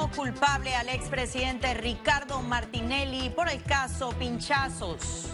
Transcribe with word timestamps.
no 0.00 0.10
culpable 0.10 0.74
al 0.74 0.88
expresidente 0.88 1.74
Ricardo 1.74 2.40
Martinelli 2.40 3.28
por 3.28 3.50
el 3.50 3.62
caso 3.62 4.08
Pinchazos. 4.18 5.26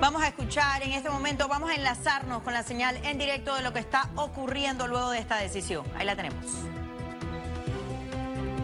Vamos 0.00 0.22
a 0.22 0.28
escuchar 0.28 0.84
en 0.84 0.92
este 0.92 1.10
momento, 1.10 1.48
vamos 1.48 1.70
a 1.70 1.74
enlazarnos 1.74 2.44
con 2.44 2.52
la 2.52 2.62
señal 2.62 3.04
en 3.04 3.18
directo 3.18 3.52
de 3.56 3.62
lo 3.62 3.72
que 3.72 3.80
está 3.80 4.10
ocurriendo 4.14 4.86
luego 4.86 5.10
de 5.10 5.18
esta 5.18 5.38
decisión. 5.38 5.84
Ahí 5.96 6.06
la 6.06 6.14
tenemos. 6.14 6.44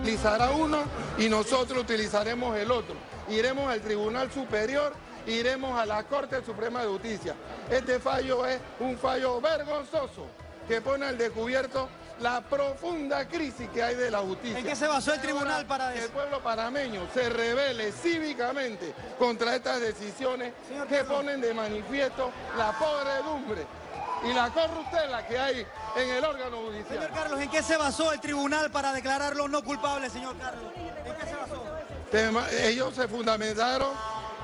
Utilizará 0.01 0.51
uno 0.53 0.79
y 1.19 1.29
nosotros 1.29 1.83
utilizaremos 1.83 2.57
el 2.57 2.71
otro. 2.71 2.95
Iremos 3.29 3.69
al 3.69 3.81
Tribunal 3.81 4.31
Superior, 4.31 4.95
iremos 5.27 5.77
a 5.77 5.85
la 5.85 6.05
Corte 6.05 6.41
Suprema 6.45 6.83
de 6.83 6.87
Justicia. 6.89 7.35
Este 7.69 7.99
fallo 7.99 8.47
es 8.47 8.61
un 8.79 8.97
fallo 8.97 9.41
vergonzoso 9.41 10.44
que 10.69 10.81
pone 10.81 11.07
al 11.07 11.19
descubierto 11.19 11.89
la 12.21 12.41
profunda 12.41 13.27
crisis 13.27 13.69
que 13.71 13.83
hay 13.83 13.97
de 13.97 14.11
la 14.11 14.21
justicia. 14.21 14.59
¿En 14.59 14.65
qué 14.65 14.77
se 14.77 14.87
basó 14.87 15.13
el 15.13 15.21
tribunal 15.21 15.67
para 15.67 15.93
que 15.93 15.99
eso? 15.99 16.07
el 16.07 16.13
pueblo 16.13 16.43
parameño 16.43 17.09
se 17.13 17.29
revele 17.29 17.91
cívicamente 17.93 18.95
contra 19.19 19.57
estas 19.57 19.81
decisiones 19.81 20.53
Señor 20.69 20.87
que 20.87 21.03
ponen 21.05 21.41
de 21.41 21.53
manifiesto 21.53 22.31
la 22.57 22.73
podredumbre 22.73 23.67
y 24.25 24.33
la 24.33 24.51
corruptela 24.51 25.27
que 25.27 25.39
hay 25.39 25.67
en 25.97 26.11
el 26.11 26.25
órgano 26.25 26.59
judicial. 26.59 26.99
Señor 26.99 27.11
Carlos, 27.11 27.41
¿en 27.41 27.51
qué 27.51 27.63
se 27.63 27.77
basó 27.77 28.13
el 28.13 28.21
tribunal 28.21 28.71
para 28.71 28.93
declararlo 28.93 29.49
no 29.49 29.63
culpable, 29.63 30.09
señor 30.09 30.37
Carlos? 30.39 30.73
¿En 30.77 31.15
qué 31.15 31.27
se 31.27 31.35
basó? 31.35 31.65
Ellos 32.63 32.95
se 32.95 33.09
fundamentaron 33.09 33.91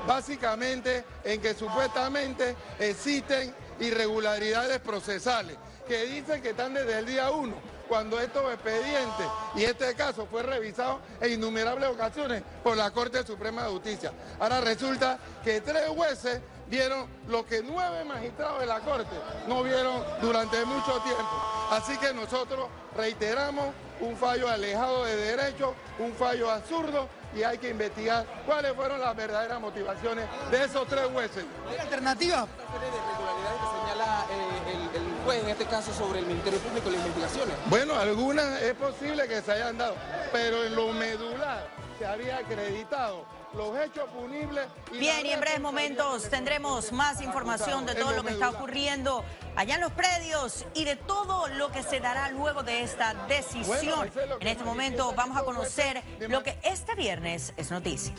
básicamente 0.06 1.04
en 1.24 1.40
que 1.40 1.54
supuestamente 1.54 2.56
existen 2.78 3.54
irregularidades 3.80 4.78
procesales, 4.80 5.56
que 5.88 6.04
dicen 6.06 6.42
que 6.42 6.50
están 6.50 6.74
desde 6.74 6.98
el 6.98 7.06
día 7.06 7.30
uno, 7.30 7.54
cuando 7.88 8.20
estos 8.20 8.44
expedientes 8.54 9.26
y 9.56 9.64
este 9.64 9.94
caso 9.94 10.26
fue 10.30 10.44
revisado 10.44 11.00
en 11.20 11.32
innumerables 11.32 11.90
ocasiones 11.90 12.42
por 12.62 12.76
la 12.76 12.92
Corte 12.92 13.26
Suprema 13.26 13.64
de 13.64 13.70
Justicia. 13.70 14.12
Ahora 14.38 14.60
resulta 14.60 15.18
que 15.42 15.60
tres 15.60 15.88
jueces 15.88 16.40
vieron 16.68 17.08
lo 17.26 17.44
que 17.44 17.62
nueve 17.64 18.04
magistrados 18.04 18.60
de 18.60 18.66
la 18.66 18.78
Corte 18.78 19.16
no 19.48 19.64
vieron 19.64 20.04
durante 20.22 20.64
mucho 20.64 21.00
tiempo. 21.00 21.42
Así 21.70 21.96
que 21.98 22.14
nosotros 22.14 22.68
reiteramos 22.96 23.74
un 24.00 24.16
fallo 24.16 24.48
alejado 24.48 25.04
de 25.04 25.16
derecho, 25.16 25.74
un 25.98 26.12
fallo 26.14 26.48
absurdo 26.48 27.08
y 27.34 27.42
hay 27.42 27.58
que 27.58 27.70
investigar 27.70 28.26
cuáles 28.46 28.72
fueron 28.72 29.00
las 29.00 29.14
verdaderas 29.14 29.60
motivaciones 29.60 30.26
de 30.50 30.64
esos 30.64 30.86
tres 30.88 31.06
jueces. 31.12 31.44
¿Hay 31.68 31.78
alternativa? 31.78 32.44
Una 32.44 32.72
serie 32.72 32.90
de 32.90 32.96
irregularidades 32.96 33.60
que 33.60 33.80
señala 33.80 34.26
eh, 34.30 34.72
el, 34.72 35.02
el 35.02 35.24
juez, 35.24 35.42
en 35.44 35.48
este 35.50 35.64
caso 35.66 35.92
sobre 35.92 36.18
el 36.20 36.26
Ministerio 36.26 36.58
Público 36.60 36.88
y 36.88 36.92
las 36.92 37.06
investigaciones. 37.06 37.56
Bueno, 37.66 37.94
algunas 37.94 38.62
es 38.62 38.74
posible 38.74 39.28
que 39.28 39.42
se 39.42 39.52
hayan 39.52 39.78
dado, 39.78 39.94
pero 40.32 40.64
en 40.64 40.74
lo 40.74 40.92
medular 40.92 41.68
se 41.98 42.06
había 42.06 42.38
acreditado 42.38 43.24
los 43.54 43.78
hechos 43.78 44.08
punibles. 44.10 44.66
y 44.92 44.98
Bien, 44.98 45.26
y 45.26 45.30
en 45.30 45.40
breves 45.40 45.60
momentos 45.60 46.28
tendremos 46.28 46.92
más 46.92 47.20
información 47.20 47.86
de 47.86 47.94
todo 47.94 48.12
lo 48.12 48.22
que 48.22 48.32
está 48.32 48.50
ocurriendo 48.50 49.24
allá 49.56 49.74
en 49.76 49.80
los 49.80 49.92
predios 49.92 50.66
y 50.74 50.84
de 50.84 50.96
todo 50.96 51.48
lo 51.48 51.70
que 51.72 51.82
se 51.82 52.00
dará 52.00 52.30
luego 52.30 52.62
de 52.62 52.82
esta 52.82 53.14
decisión. 53.26 54.10
En 54.40 54.46
este 54.46 54.64
momento 54.64 55.12
vamos 55.16 55.36
a 55.36 55.44
conocer 55.44 56.02
lo 56.28 56.42
que 56.42 56.58
este 56.62 56.94
viernes 56.94 57.52
es 57.56 57.70
noticia. 57.70 58.14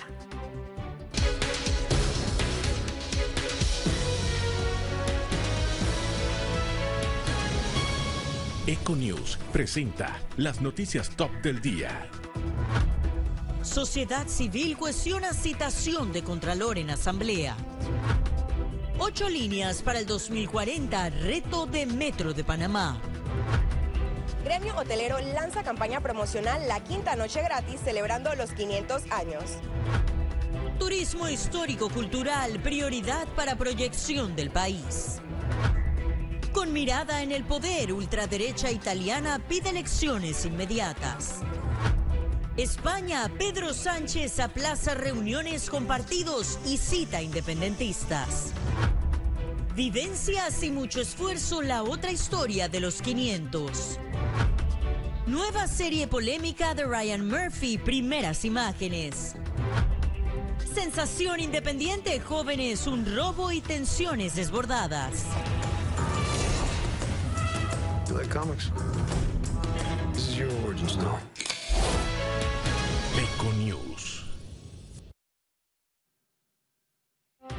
Econews 8.67 9.37
presenta 9.51 10.21
las 10.37 10.61
noticias 10.61 11.09
top 11.09 11.31
del 11.41 11.61
día. 11.61 12.07
Sociedad 13.63 14.27
Civil 14.27 14.75
cuestiona 14.75 15.33
citación 15.33 16.11
de 16.11 16.23
Contralor 16.23 16.79
en 16.79 16.89
Asamblea. 16.89 17.55
Ocho 18.97 19.29
líneas 19.29 19.83
para 19.83 19.99
el 19.99 20.07
2040, 20.07 21.11
reto 21.11 21.67
de 21.67 21.85
Metro 21.85 22.33
de 22.33 22.43
Panamá. 22.43 22.99
Gremio 24.43 24.75
Hotelero 24.75 25.19
lanza 25.35 25.61
campaña 25.61 26.01
promocional 26.01 26.67
La 26.67 26.79
Quinta 26.79 27.15
Noche 27.15 27.43
Gratis 27.43 27.79
celebrando 27.83 28.33
los 28.33 28.51
500 28.51 29.03
años. 29.11 29.43
Turismo 30.79 31.29
histórico-cultural, 31.29 32.59
prioridad 32.61 33.27
para 33.35 33.55
proyección 33.57 34.35
del 34.35 34.49
país. 34.49 35.21
Con 36.51 36.73
mirada 36.73 37.21
en 37.21 37.31
el 37.31 37.43
poder, 37.43 37.93
ultraderecha 37.93 38.71
italiana 38.71 39.37
pide 39.37 39.69
elecciones 39.69 40.45
inmediatas. 40.45 41.41
España, 42.57 43.31
Pedro 43.37 43.73
Sánchez 43.73 44.39
aplaza 44.39 44.93
reuniones 44.93 45.69
con 45.69 45.85
partidos 45.85 46.59
y 46.65 46.77
cita 46.77 47.21
independentistas. 47.21 48.51
Vivencias 49.73 50.61
y 50.61 50.69
mucho 50.69 50.99
esfuerzo, 50.99 51.61
la 51.61 51.83
otra 51.83 52.11
historia 52.11 52.67
de 52.67 52.81
los 52.81 53.01
500. 53.01 53.99
Nueva 55.27 55.65
serie 55.67 56.07
polémica 56.07 56.75
de 56.75 56.83
Ryan 56.83 57.25
Murphy, 57.25 57.77
primeras 57.77 58.43
imágenes. 58.43 59.35
Sensación 60.73 61.39
independiente, 61.39 62.19
jóvenes, 62.19 62.85
un 62.85 63.05
robo 63.15 63.53
y 63.53 63.61
tensiones 63.61 64.35
desbordadas. 64.35 65.25
This 70.13 70.27
is 70.27 70.35
your. 70.35 71.30
Econews. 73.41 74.23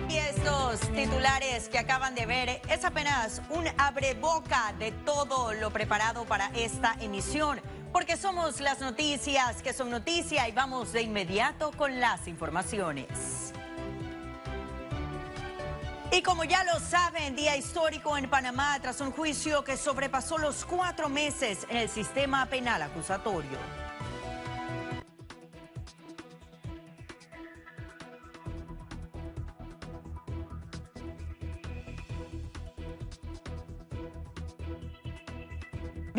Y 0.08 0.16
estos 0.16 0.80
titulares 0.92 1.68
que 1.68 1.78
acaban 1.78 2.14
de 2.14 2.24
ver 2.24 2.62
es 2.68 2.84
apenas 2.84 3.42
un 3.50 3.66
abreboca 3.78 4.74
de 4.78 4.92
todo 4.92 5.52
lo 5.54 5.70
preparado 5.70 6.24
para 6.24 6.52
esta 6.54 6.94
emisión, 7.00 7.60
porque 7.92 8.16
somos 8.16 8.60
las 8.60 8.80
noticias 8.80 9.60
que 9.60 9.72
son 9.72 9.90
noticia 9.90 10.48
y 10.48 10.52
vamos 10.52 10.92
de 10.92 11.02
inmediato 11.02 11.72
con 11.72 11.98
las 11.98 12.28
informaciones. 12.28 13.52
Y 16.12 16.22
como 16.22 16.44
ya 16.44 16.62
lo 16.62 16.78
saben, 16.78 17.34
día 17.34 17.56
histórico 17.56 18.16
en 18.16 18.30
Panamá 18.30 18.78
tras 18.80 19.00
un 19.00 19.10
juicio 19.10 19.64
que 19.64 19.76
sobrepasó 19.76 20.38
los 20.38 20.64
cuatro 20.64 21.08
meses 21.08 21.66
en 21.70 21.78
el 21.78 21.88
sistema 21.88 22.46
penal 22.46 22.82
acusatorio. 22.82 23.81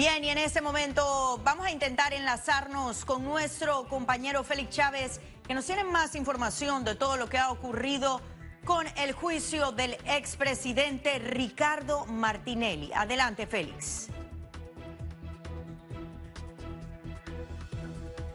Bien, 0.06 0.22
y 0.22 0.28
en 0.28 0.38
este 0.38 0.60
momento 0.60 1.40
vamos 1.46 1.66
a 1.66 1.72
intentar 1.72 2.12
enlazarnos 2.12 3.06
con 3.06 3.24
nuestro 3.24 3.88
compañero 3.88 4.44
Félix 4.44 4.76
Chávez, 4.76 5.22
que 5.48 5.54
nos 5.54 5.66
tiene 5.66 5.86
más 5.86 6.16
información 6.16 6.84
de 6.84 6.96
todo 6.96 7.16
lo 7.16 7.30
que 7.30 7.38
ha 7.38 7.50
ocurrido 7.50 8.20
con 8.66 8.86
el 8.98 9.14
juicio 9.14 9.72
del 9.72 9.94
expresidente 10.04 11.20
Ricardo 11.20 12.06
Martinelli. 12.06 12.92
Adelante, 12.94 13.48
Félix. 13.48 14.10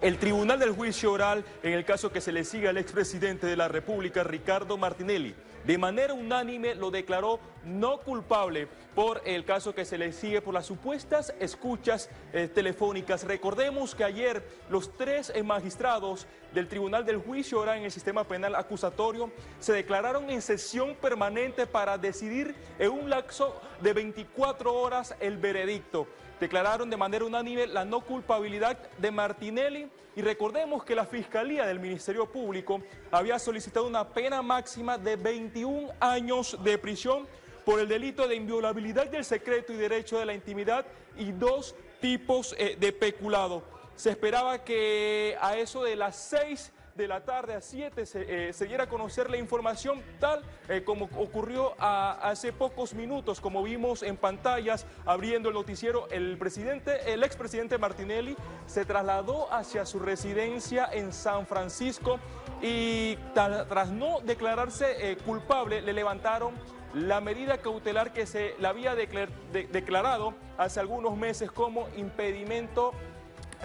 El 0.01 0.19
Tribunal 0.19 0.61
del 0.61 0.77
Juicio 0.77 1.11
Oral, 1.11 1.45
en 1.61 1.73
el 1.73 1.85
caso 1.85 2.13
que 2.13 2.21
se 2.21 2.31
le 2.31 2.45
sigue 2.45 2.69
al 2.69 2.77
expresidente 2.77 3.49
de 3.49 3.57
la 3.57 3.67
República, 3.67 4.23
Ricardo 4.23 4.77
Martinelli, 4.77 5.35
de 5.67 5.77
manera 5.77 6.15
unánime 6.15 6.77
lo 6.77 6.93
declaró 6.93 7.41
no 7.65 7.99
culpable 7.99 8.69
por 8.95 9.21
el 9.25 9.45
caso 9.45 9.75
que 9.75 9.85
se 9.85 9.99
le 9.99 10.13
sigue 10.13 10.41
por 10.41 10.55
las 10.55 10.67
supuestas 10.67 11.35
escuchas 11.41 12.11
eh, 12.33 12.47
telefónicas. 12.47 13.25
Recordemos 13.25 13.97
que 13.97 14.05
ayer 14.05 14.45
los 14.71 14.97
tres 14.97 15.33
eh, 15.35 15.43
magistrados 15.43 16.29
del 16.55 16.69
Tribunal 16.69 17.05
del 17.05 17.17
Juicio 17.17 17.59
Oral 17.59 17.79
en 17.79 17.85
el 17.85 17.91
sistema 17.91 18.23
penal 18.23 18.55
acusatorio 18.55 19.33
se 19.59 19.73
declararon 19.73 20.31
en 20.31 20.43
sesión 20.43 20.95
permanente 20.95 21.67
para 21.67 21.99
decidir 21.99 22.55
en 22.79 22.93
un 22.93 23.11
lapso 23.11 23.61
de 23.81 23.95
24 23.95 24.73
horas 24.73 25.17
el 25.19 25.39
veredicto 25.39 26.07
declararon 26.41 26.91
de 26.91 26.97
manera 26.97 27.25
unánime 27.25 27.67
la 27.67 27.85
no 27.85 28.01
culpabilidad 28.01 28.79
de 28.99 29.11
Martinelli 29.11 29.89
y 30.17 30.23
recordemos 30.23 30.85
que 30.85 30.95
la 30.95 31.07
Fiscalía 31.07 31.65
del 31.67 31.79
Ministerio 31.79 32.27
Público 32.27 32.81
había 33.11 33.39
solicitado 33.39 33.87
una 33.87 34.09
pena 34.09 34.43
máxima 34.43 34.99
de 34.99 35.17
21 35.17 35.93
años 36.01 36.59
de 36.63 36.77
prisión 36.79 37.27
por 37.65 37.81
el 37.81 37.89
delito 37.89 38.27
de 38.27 38.35
inviolabilidad 38.35 39.07
del 39.09 39.25
secreto 39.25 39.73
y 39.73 39.77
derecho 39.77 40.19
de 40.19 40.27
la 40.27 40.35
intimidad 40.35 40.87
y 41.17 41.33
dos 41.33 41.75
tipos 42.01 42.55
eh, 42.59 42.77
de 42.79 42.93
peculado. 42.93 43.63
Se 43.95 44.11
esperaba 44.11 44.65
que 44.65 45.37
a 45.41 45.57
eso 45.57 45.83
de 45.83 45.97
las 45.97 46.17
6 46.17 46.73
de 46.99 47.09
la 47.09 47.25
tarde 47.25 47.55
a 47.55 47.61
7 47.61 48.05
se, 48.05 48.49
eh, 48.49 48.53
se 48.53 48.67
diera 48.67 48.85
a 48.85 48.89
conocer 48.89 49.31
la 49.31 49.37
información 49.39 50.03
tal 50.19 50.43
eh, 50.69 50.83
como 50.85 51.05
ocurrió 51.17 51.75
hace 51.79 52.53
pocos 52.53 52.93
minutos, 52.93 53.41
como 53.41 53.63
vimos 53.63 54.03
en 54.03 54.17
pantallas 54.17 54.85
abriendo 55.07 55.49
el 55.49 55.55
noticiero, 55.55 56.09
el 56.11 56.37
presidente, 56.37 57.13
el 57.15 57.23
expresidente 57.23 57.79
Martinelli 57.79 58.37
se 58.67 58.85
trasladó 58.85 59.51
hacia 59.53 59.87
su 59.87 60.01
residencia 60.01 60.89
en 60.93 61.13
San 61.13 61.47
Francisco 61.47 62.19
y 62.61 63.17
tras 63.33 63.91
no 63.91 64.19
declararse 64.21 65.13
eh, 65.13 65.17
culpable 65.19 65.81
le 65.81 65.93
levantaron 65.93 66.53
la 66.95 67.21
medida 67.21 67.59
cautelar 67.59 68.13
que 68.13 68.27
se 68.27 68.57
le 68.59 68.67
había 68.67 68.97
declar- 68.97 69.29
de- 69.53 69.69
declarado 69.69 70.35
hace 70.57 70.81
algunos 70.81 71.17
meses 71.17 71.53
como 71.53 71.87
impedimento 71.97 72.93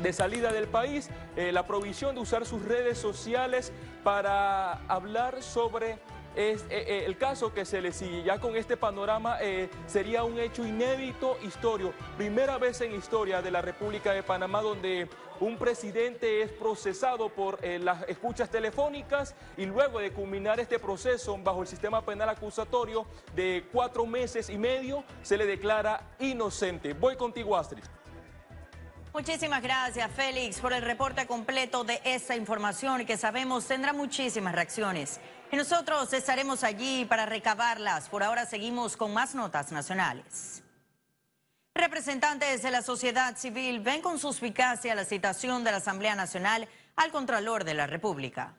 de 0.01 0.13
salida 0.13 0.51
del 0.51 0.67
país, 0.67 1.09
eh, 1.35 1.51
la 1.51 1.65
provisión 1.65 2.15
de 2.15 2.21
usar 2.21 2.45
sus 2.45 2.63
redes 2.63 2.97
sociales 2.97 3.71
para 4.03 4.85
hablar 4.87 5.43
sobre 5.43 5.99
eh, 6.35 6.57
eh, 6.69 7.03
el 7.05 7.17
caso 7.17 7.53
que 7.53 7.63
se 7.63 7.81
le 7.81 7.91
sigue. 7.91 8.23
Ya 8.23 8.39
con 8.39 8.55
este 8.55 8.75
panorama 8.75 9.37
sería 9.85 10.23
un 10.23 10.39
hecho 10.39 10.65
inédito, 10.65 11.37
historia, 11.43 11.91
primera 12.17 12.57
vez 12.57 12.81
en 12.81 12.95
historia 12.95 13.41
de 13.41 13.51
la 13.51 13.61
República 13.61 14.13
de 14.13 14.23
Panamá 14.23 14.61
donde 14.61 15.07
un 15.39 15.57
presidente 15.57 16.41
es 16.41 16.51
procesado 16.51 17.29
por 17.29 17.59
las 17.63 18.07
escuchas 18.07 18.49
telefónicas 18.49 19.35
y 19.57 19.65
luego 19.65 19.99
de 19.99 20.11
culminar 20.11 20.59
este 20.59 20.79
proceso 20.79 21.37
bajo 21.37 21.61
el 21.61 21.67
sistema 21.67 22.03
penal 22.03 22.29
acusatorio 22.29 23.05
de 23.35 23.65
cuatro 23.71 24.05
meses 24.05 24.49
y 24.49 24.57
medio 24.57 25.03
se 25.21 25.37
le 25.37 25.45
declara 25.45 26.15
inocente. 26.19 26.93
Voy 26.93 27.15
contigo, 27.15 27.55
Astrid. 27.55 27.83
Muchísimas 29.13 29.61
gracias, 29.61 30.09
Félix, 30.11 30.59
por 30.59 30.73
el 30.73 30.81
reporte 30.81 31.27
completo 31.27 31.83
de 31.83 32.01
esta 32.03 32.35
información 32.35 33.05
que 33.05 33.15
sabemos 33.15 33.67
tendrá 33.67 33.93
muchísimas 33.93 34.55
reacciones. 34.55 35.19
Y 35.51 35.55
nosotros 35.55 36.11
estaremos 36.13 36.63
allí 36.63 37.05
para 37.05 37.27
recabarlas. 37.27 38.09
Por 38.09 38.23
ahora 38.23 38.47
seguimos 38.47 38.97
con 38.97 39.13
más 39.13 39.35
notas 39.35 39.71
nacionales. 39.71 40.63
Representantes 41.75 42.63
de 42.63 42.71
la 42.71 42.81
sociedad 42.81 43.37
civil 43.37 43.81
ven 43.81 44.01
con 44.01 44.17
suspicacia 44.17 44.95
la 44.95 45.05
citación 45.05 45.63
de 45.63 45.69
la 45.69 45.77
Asamblea 45.77 46.15
Nacional 46.15 46.67
al 46.95 47.11
Contralor 47.11 47.65
de 47.65 47.75
la 47.75 47.85
República. 47.85 48.55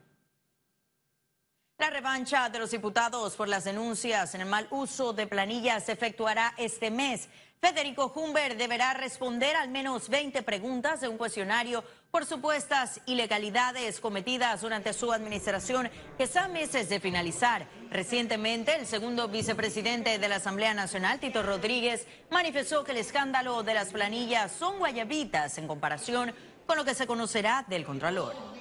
La 1.77 1.91
revancha 1.91 2.49
de 2.51 2.61
los 2.61 2.71
diputados 2.71 3.35
por 3.35 3.49
las 3.49 3.65
denuncias 3.65 4.33
en 4.37 4.43
el 4.43 4.47
mal 4.47 4.69
uso 4.71 5.13
de 5.13 5.27
planillas 5.27 5.85
se 5.85 5.93
efectuará 5.93 6.55
este 6.57 6.89
mes. 6.89 7.29
Federico 7.61 8.13
Humber 8.15 8.57
deberá 8.57 8.95
responder 8.95 9.57
al 9.57 9.71
menos 9.71 10.09
20 10.09 10.43
preguntas 10.45 11.01
de 11.01 11.09
un 11.09 11.19
cuestionario 11.19 11.83
por 12.13 12.27
supuestas 12.27 13.01
ilegalidades 13.07 13.99
cometidas 13.99 14.61
durante 14.61 14.93
su 14.93 15.13
administración 15.13 15.91
que 16.17 16.25
está 16.25 16.47
meses 16.47 16.89
de 16.89 17.01
finalizar. 17.01 17.67
Recientemente, 17.91 18.77
el 18.77 18.87
segundo 18.87 19.27
vicepresidente 19.27 20.21
de 20.21 20.29
la 20.29 20.37
Asamblea 20.37 20.75
Nacional, 20.75 21.19
Tito 21.19 21.43
Rodríguez, 21.43 22.07
manifestó 22.31 22.85
que 22.85 22.93
el 22.93 22.99
escándalo 22.99 23.65
de 23.65 23.75
las 23.75 23.91
planillas 23.91 24.53
son 24.53 24.79
guayabitas 24.79 25.59
en 25.59 25.67
comparación 25.67 26.33
con 26.67 26.77
lo 26.77 26.85
que 26.85 26.95
se 26.95 27.09
conocerá 27.09 27.65
del 27.67 27.85
Contralor. 27.85 28.54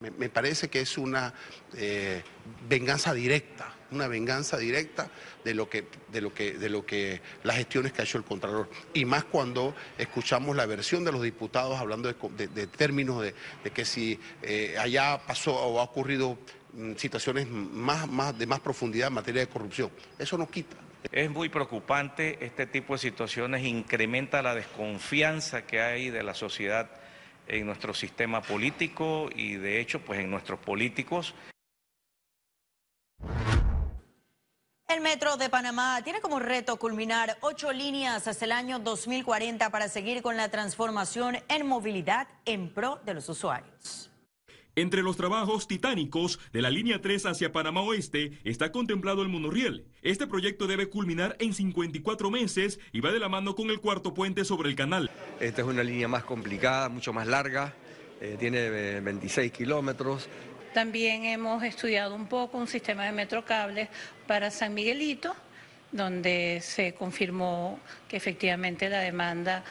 Me, 0.00 0.30
parece 0.30 0.70
que 0.70 0.80
es 0.80 0.96
una 0.96 1.34
eh, 1.76 2.22
venganza 2.66 3.12
directa, 3.12 3.70
una 3.90 4.08
venganza 4.08 4.56
directa 4.56 5.10
de 5.44 5.52
lo 5.52 5.68
que, 5.68 5.88
de 6.10 6.22
lo 6.22 6.32
que, 6.32 6.54
de 6.54 6.70
lo 6.70 6.86
que 6.86 7.20
las 7.42 7.56
gestiones 7.56 7.92
que 7.92 8.00
ha 8.00 8.04
hecho 8.04 8.16
el 8.16 8.24
Contralor. 8.24 8.70
Y 8.94 9.04
más 9.04 9.24
cuando 9.24 9.74
escuchamos 9.98 10.56
la 10.56 10.64
versión 10.64 11.04
de 11.04 11.12
los 11.12 11.20
diputados 11.20 11.78
hablando 11.78 12.10
de, 12.10 12.16
de- 12.30 12.48
de 12.48 12.66
términos 12.66 13.20
de, 13.20 13.34
de 13.62 13.70
que 13.72 13.84
si 13.84 14.18
eh, 14.40 14.74
allá 14.78 15.20
pasó 15.26 15.54
o 15.54 15.78
ha 15.80 15.82
ocurrido 15.82 16.38
mm, 16.72 16.94
situaciones 16.96 17.46
más, 17.50 18.08
más, 18.08 18.38
de 18.38 18.46
más 18.46 18.60
profundidad 18.60 19.08
en 19.08 19.12
materia 19.14 19.42
de 19.42 19.48
corrupción. 19.48 19.90
Eso 20.18 20.38
no 20.38 20.48
quita. 20.50 20.78
Es 21.12 21.28
muy 21.30 21.50
preocupante 21.50 22.42
este 22.42 22.66
tipo 22.66 22.94
de 22.94 23.00
situaciones, 23.00 23.66
incrementa 23.66 24.40
la 24.40 24.54
desconfianza 24.54 25.66
que 25.66 25.82
hay 25.82 26.08
de 26.08 26.22
la 26.22 26.32
sociedad 26.32 26.88
en 27.50 27.66
nuestro 27.66 27.92
sistema 27.92 28.40
político 28.40 29.28
y 29.34 29.54
de 29.54 29.80
hecho 29.80 30.00
pues 30.00 30.20
en 30.20 30.30
nuestros 30.30 30.60
políticos. 30.60 31.34
El 34.88 35.02
Metro 35.02 35.36
de 35.36 35.48
Panamá 35.48 36.02
tiene 36.02 36.20
como 36.20 36.40
reto 36.40 36.76
culminar 36.76 37.38
ocho 37.42 37.72
líneas 37.72 38.26
hasta 38.26 38.44
el 38.44 38.52
año 38.52 38.80
2040 38.80 39.70
para 39.70 39.88
seguir 39.88 40.20
con 40.20 40.36
la 40.36 40.48
transformación 40.48 41.38
en 41.48 41.66
movilidad 41.66 42.28
en 42.44 42.72
pro 42.74 43.00
de 43.04 43.14
los 43.14 43.28
usuarios. 43.28 44.10
Entre 44.76 45.02
los 45.02 45.16
trabajos 45.16 45.66
titánicos 45.66 46.38
de 46.52 46.62
la 46.62 46.70
línea 46.70 47.00
3 47.00 47.26
hacia 47.26 47.52
Panamá 47.52 47.82
Oeste 47.82 48.38
está 48.44 48.72
contemplado 48.72 49.22
el 49.22 49.28
monorriel. 49.28 49.86
Este 50.02 50.26
proyecto 50.26 50.66
debe 50.66 50.88
culminar 50.88 51.36
en 51.40 51.54
54 51.54 52.30
meses 52.30 52.80
y 52.92 53.00
va 53.00 53.12
de 53.12 53.18
la 53.18 53.28
mano 53.28 53.54
con 53.54 53.70
el 53.70 53.80
cuarto 53.80 54.14
puente 54.14 54.44
sobre 54.44 54.70
el 54.70 54.76
canal. 54.76 55.10
Esta 55.40 55.62
es 55.62 55.66
una 55.66 55.82
línea 55.82 56.06
más 56.06 56.22
complicada, 56.24 56.90
mucho 56.90 57.14
más 57.14 57.26
larga, 57.26 57.72
eh, 58.20 58.36
tiene 58.38 58.58
eh, 58.58 59.00
26 59.00 59.50
kilómetros. 59.50 60.28
También 60.74 61.24
hemos 61.24 61.62
estudiado 61.62 62.14
un 62.14 62.26
poco 62.26 62.58
un 62.58 62.66
sistema 62.66 63.06
de 63.06 63.12
metrocables 63.12 63.88
para 64.26 64.50
San 64.50 64.74
Miguelito, 64.74 65.34
donde 65.92 66.60
se 66.62 66.92
confirmó 66.92 67.80
que 68.06 68.18
efectivamente 68.18 68.90
la 68.90 69.00
demanda 69.00 69.64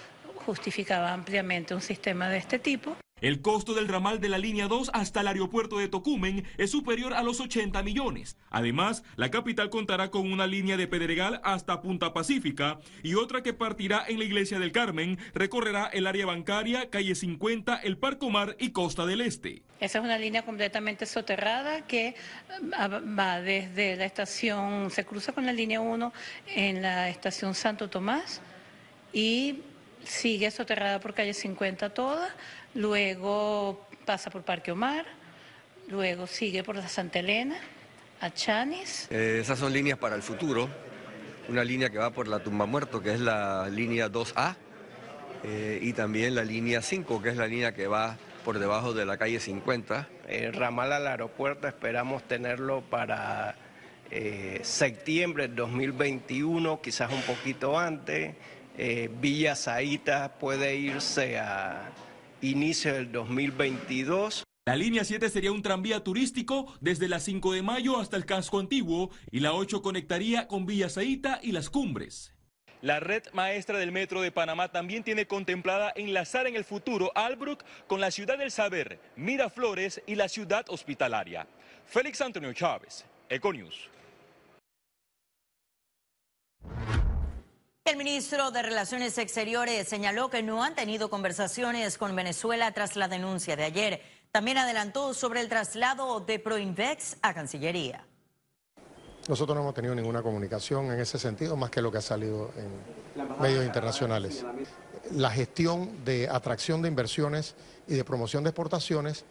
justificaba 0.44 1.14
ampliamente 1.14 1.76
un 1.76 1.82
sistema 1.82 2.30
de 2.30 2.40
este 2.40 2.58
tipo. 2.58 2.98
El 3.22 3.42
costo 3.42 3.74
del 3.74 3.88
ramal 3.88 4.20
de 4.20 4.30
la 4.30 4.38
línea 4.38 4.68
2 4.68 4.92
hasta 4.94 5.22
el 5.22 5.28
aeropuerto 5.28 5.78
de 5.78 5.90
Tocumen 5.90 6.46
es 6.58 6.72
superior 6.72 7.14
a 7.14 7.24
los 7.24 7.40
80 7.40 7.84
millones. 7.84 8.38
Además, 8.50 9.04
la 9.16 9.30
capital 9.30 9.70
contará 9.70 10.10
con 10.10 10.32
una 10.32 10.48
línea 10.48 10.78
de 10.78 10.88
Pedregal 10.88 11.42
hasta 11.44 11.82
Punta 11.82 12.14
Pacífica 12.14 12.80
y 13.04 13.16
otra 13.16 13.44
que 13.44 13.54
partirá 13.54 14.06
en 14.08 14.20
la 14.20 14.26
Iglesia 14.26 14.60
del 14.60 14.72
Carmen, 14.72 15.18
recorrerá 15.34 15.88
el 15.88 16.08
área 16.08 16.26
bancaria, 16.26 16.90
calle 16.90 17.16
50, 17.16 17.76
el 17.78 17.98
Parcomar 17.98 18.56
y 18.60 18.72
Costa 18.72 19.06
del 19.06 19.22
Este. 19.22 19.64
Esa 19.80 20.00
es 20.00 20.04
una 20.04 20.18
línea 20.18 20.44
completamente 20.44 21.06
soterrada 21.06 21.88
que 21.88 22.16
ah, 22.78 22.88
va 22.88 23.42
desde 23.42 23.96
la 23.96 24.06
estación, 24.06 24.92
se 24.92 25.06
cruza 25.06 25.32
con 25.32 25.46
la 25.46 25.54
línea 25.54 25.80
1 25.82 26.14
en 26.56 26.82
la 26.82 27.10
estación 27.10 27.56
Santo 27.56 27.90
Tomás 27.90 28.42
y 29.14 29.62
sigue 30.04 30.50
soterrada 30.52 31.00
por 31.00 31.14
calle 31.14 31.34
50 31.34 31.94
toda, 31.94 32.30
luego 32.76 33.88
pasa 34.06 34.30
por 34.30 34.44
Parque 34.44 34.72
Omar, 34.72 35.06
luego 35.88 36.28
sigue 36.28 36.64
por 36.64 36.76
la 36.76 36.88
Santa 36.88 37.20
Elena, 37.20 37.60
a 38.22 38.32
Chanis. 38.32 39.08
Eh, 39.12 39.40
esas 39.42 39.60
son 39.60 39.74
líneas 39.74 39.98
para 39.98 40.16
el 40.16 40.22
futuro. 40.22 40.70
Una 41.48 41.64
línea 41.64 41.90
que 41.90 41.98
va 41.98 42.12
por 42.12 42.28
la 42.28 42.40
tumba 42.40 42.66
muerto, 42.66 43.02
que 43.02 43.14
es 43.14 43.20
la 43.20 43.70
línea 43.70 44.10
2A, 44.10 44.56
eh, 45.44 45.80
y 45.82 45.94
también 45.94 46.36
la 46.36 46.44
línea 46.44 46.82
5, 46.82 47.22
que 47.22 47.30
es 47.30 47.38
la 47.38 47.48
línea 47.48 47.74
que 47.74 47.88
va 47.88 48.18
por 48.44 48.60
debajo 48.60 48.94
de 48.94 49.06
la 49.06 49.18
calle 49.18 49.40
50. 49.40 50.08
El 50.28 50.54
ramal 50.54 50.92
al 50.94 51.08
aeropuerto 51.08 51.68
esperamos 51.68 52.24
tenerlo 52.24 52.82
para 52.82 53.56
eh, 54.12 54.60
septiembre 54.64 55.48
del 55.48 55.56
2021, 55.56 56.82
quizás 56.82 57.12
un 57.12 57.22
poquito 57.22 57.78
antes. 57.78 58.36
Eh, 58.78 59.10
Villa 59.20 59.56
Zaita 59.56 60.34
puede 60.40 60.76
irse 60.76 61.38
a 61.38 61.90
inicio 62.42 62.94
del 62.94 63.12
2022. 63.12 64.44
La 64.66 64.76
línea 64.76 65.04
7 65.04 65.30
sería 65.30 65.52
un 65.52 65.62
tranvía 65.62 66.04
turístico 66.04 66.74
desde 66.80 67.08
la 67.08 67.20
5 67.20 67.54
de 67.54 67.62
mayo 67.64 68.00
hasta 68.00 68.18
el 68.18 68.26
casco 68.26 68.60
antiguo 68.60 69.10
y 69.32 69.40
la 69.40 69.54
8 69.54 69.82
conectaría 69.82 70.48
con 70.48 70.66
Villa 70.66 70.90
Zaita 70.90 71.40
y 71.42 71.52
las 71.52 71.70
cumbres. 71.70 72.34
La 72.82 73.00
red 73.00 73.24
maestra 73.34 73.78
del 73.78 73.92
Metro 73.92 74.22
de 74.22 74.32
Panamá 74.32 74.72
también 74.72 75.04
tiene 75.04 75.28
contemplada 75.28 75.92
enlazar 75.96 76.48
en 76.48 76.56
el 76.56 76.64
futuro 76.64 77.12
Albrook 77.14 77.64
con 77.88 78.00
la 78.00 78.12
ciudad 78.12 78.38
del 78.38 78.52
saber, 78.52 79.00
Miraflores 79.18 80.02
y 80.08 80.16
la 80.16 80.30
ciudad 80.30 80.66
hospitalaria. 80.70 81.48
Félix 81.86 82.22
Antonio 82.22 82.54
Chávez, 82.54 83.06
Econius. 83.28 83.90
El 87.90 87.98
ministro 87.98 88.52
de 88.52 88.62
Relaciones 88.62 89.18
Exteriores 89.18 89.88
señaló 89.88 90.30
que 90.30 90.44
no 90.44 90.64
han 90.64 90.76
tenido 90.76 91.10
conversaciones 91.10 91.98
con 91.98 92.16
Venezuela 92.16 92.72
tras 92.72 92.96
la 92.96 93.08
denuncia 93.08 93.56
de 93.56 93.64
ayer. 93.64 94.02
También 94.32 94.60
adelantó 94.60 95.16
sobre 95.16 95.42
el 95.42 95.50
traslado 95.50 96.20
de 96.20 96.38
Proinvex 96.38 97.18
a 97.24 97.34
Cancillería. 97.34 98.06
Nosotros 99.28 99.56
no 99.56 99.64
hemos 99.64 99.74
tenido 99.74 99.96
ninguna 99.96 100.22
comunicación 100.22 100.92
en 100.92 101.00
ese 101.00 101.18
sentido, 101.18 101.58
más 101.58 101.72
que 101.72 101.82
lo 101.82 101.92
que 101.92 101.98
ha 101.98 102.02
salido 102.02 102.52
en 102.58 103.42
medios 103.42 103.66
internacionales. 103.66 104.46
La 105.14 105.32
gestión 105.32 106.06
de 106.06 106.30
atracción 106.30 106.84
de 106.84 106.90
inversiones 106.90 107.56
y 107.88 107.96
de 107.96 108.04
promoción 108.04 108.44
de 108.44 108.52
exportaciones 108.52 109.26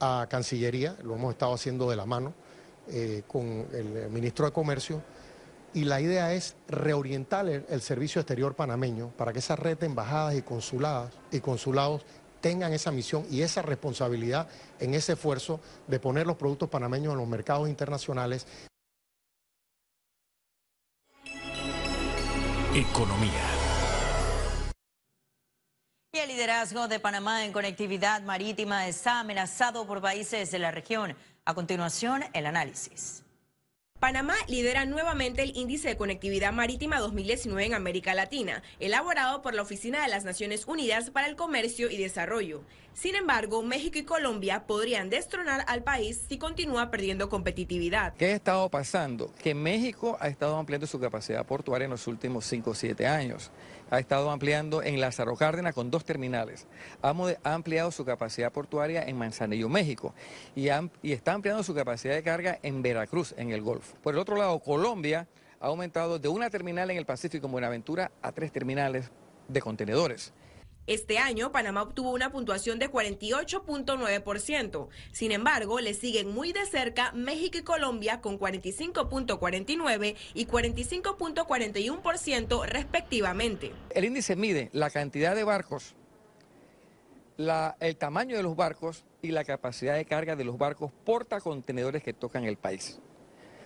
a 0.00 0.26
Cancillería, 0.28 0.96
lo 1.02 1.14
hemos 1.14 1.32
estado 1.32 1.54
haciendo 1.54 1.88
de 1.88 1.96
la 1.96 2.04
mano 2.04 2.34
eh, 2.88 3.22
con 3.26 3.66
el 3.72 4.10
ministro 4.10 4.44
de 4.44 4.52
Comercio, 4.52 5.02
y 5.72 5.84
la 5.84 6.00
idea 6.00 6.32
es 6.32 6.56
reorientar 6.68 7.48
el, 7.48 7.64
el 7.68 7.80
servicio 7.80 8.20
exterior 8.20 8.54
panameño 8.54 9.10
para 9.16 9.32
que 9.32 9.38
esa 9.38 9.56
red 9.56 9.78
de 9.78 9.86
embajadas 9.86 10.34
y 10.34 10.42
consuladas 10.42 11.12
y 11.30 11.40
consulados 11.40 12.04
tengan 12.40 12.72
esa 12.72 12.90
misión 12.90 13.26
y 13.30 13.42
esa 13.42 13.62
responsabilidad 13.62 14.48
en 14.78 14.94
ese 14.94 15.12
esfuerzo 15.12 15.60
de 15.86 16.00
poner 16.00 16.26
los 16.26 16.36
productos 16.36 16.68
panameños 16.68 17.12
en 17.12 17.18
los 17.18 17.28
mercados 17.28 17.68
internacionales. 17.68 18.46
Economía. 22.74 23.60
Y 26.12 26.18
el 26.18 26.28
liderazgo 26.28 26.88
de 26.88 26.98
Panamá 26.98 27.44
en 27.44 27.52
conectividad 27.52 28.22
marítima 28.22 28.88
está 28.88 29.20
amenazado 29.20 29.86
por 29.86 30.00
países 30.00 30.50
de 30.50 30.58
la 30.58 30.70
región. 30.70 31.16
A 31.44 31.54
continuación, 31.54 32.24
el 32.32 32.46
análisis. 32.46 33.22
Panamá 34.00 34.34
lidera 34.48 34.86
nuevamente 34.86 35.42
el 35.42 35.54
Índice 35.54 35.88
de 35.88 35.98
Conectividad 35.98 36.54
Marítima 36.54 36.98
2019 37.00 37.66
en 37.66 37.74
América 37.74 38.14
Latina, 38.14 38.62
elaborado 38.78 39.42
por 39.42 39.52
la 39.52 39.60
Oficina 39.60 40.00
de 40.00 40.08
las 40.08 40.24
Naciones 40.24 40.64
Unidas 40.66 41.10
para 41.10 41.28
el 41.28 41.36
Comercio 41.36 41.90
y 41.90 41.98
Desarrollo. 41.98 42.62
Sin 42.94 43.14
embargo, 43.14 43.62
México 43.62 43.98
y 43.98 44.04
Colombia 44.04 44.64
podrían 44.66 45.10
destronar 45.10 45.66
al 45.68 45.82
país 45.82 46.18
si 46.26 46.38
continúa 46.38 46.90
perdiendo 46.90 47.28
competitividad. 47.28 48.14
¿Qué 48.14 48.32
ha 48.32 48.36
estado 48.36 48.70
pasando? 48.70 49.30
Que 49.42 49.54
México 49.54 50.16
ha 50.18 50.28
estado 50.28 50.56
ampliando 50.56 50.86
su 50.86 50.98
capacidad 50.98 51.44
portuaria 51.44 51.84
en 51.84 51.90
los 51.90 52.06
últimos 52.06 52.46
5 52.46 52.70
o 52.70 52.74
7 52.74 53.06
años 53.06 53.50
ha 53.90 53.98
estado 53.98 54.30
ampliando 54.30 54.82
en 54.82 55.00
Lázaro 55.00 55.36
Cárdenas 55.36 55.74
con 55.74 55.90
dos 55.90 56.04
terminales. 56.04 56.66
Ha, 57.02 57.12
ampliado 57.42 57.90
su 57.90 58.04
capacidad 58.04 58.52
portuaria 58.52 59.02
en 59.02 59.18
Manzanillo, 59.18 59.68
México, 59.68 60.14
y, 60.54 60.68
y 61.02 61.12
está 61.12 61.32
ampliando 61.32 61.62
su 61.62 61.74
capacidad 61.74 62.14
de 62.14 62.22
carga 62.22 62.58
en 62.62 62.82
Veracruz, 62.82 63.34
en 63.36 63.50
el 63.50 63.62
Golfo. 63.62 63.89
Por 64.02 64.14
el 64.14 64.20
otro 64.20 64.36
lado, 64.36 64.58
Colombia 64.60 65.28
ha 65.60 65.66
aumentado 65.66 66.18
de 66.18 66.28
una 66.28 66.50
terminal 66.50 66.90
en 66.90 66.96
el 66.96 67.06
Pacífico, 67.06 67.46
en 67.46 67.52
Buenaventura, 67.52 68.10
a 68.22 68.32
tres 68.32 68.50
terminales 68.52 69.10
de 69.48 69.60
contenedores. 69.60 70.32
Este 70.86 71.18
año, 71.18 71.52
Panamá 71.52 71.82
obtuvo 71.82 72.10
una 72.10 72.32
puntuación 72.32 72.78
de 72.80 72.90
48.9%. 72.90 74.88
Sin 75.12 75.30
embargo, 75.30 75.78
le 75.78 75.94
siguen 75.94 76.32
muy 76.32 76.52
de 76.52 76.66
cerca 76.66 77.12
México 77.12 77.58
y 77.58 77.62
Colombia 77.62 78.20
con 78.20 78.40
45.49 78.40 80.16
y 80.34 80.46
45.41% 80.46 82.66
respectivamente. 82.66 83.70
El 83.90 84.06
índice 84.06 84.34
mide 84.34 84.70
la 84.72 84.90
cantidad 84.90 85.36
de 85.36 85.44
barcos, 85.44 85.94
el 87.38 87.96
tamaño 87.96 88.36
de 88.36 88.42
los 88.42 88.56
barcos 88.56 89.04
y 89.22 89.30
la 89.30 89.44
capacidad 89.44 89.94
de 89.94 90.04
carga 90.06 90.34
de 90.34 90.42
los 90.44 90.58
barcos 90.58 90.90
portacontenedores 91.04 92.02
que 92.02 92.14
tocan 92.14 92.42
el 92.44 92.56
país. 92.56 92.98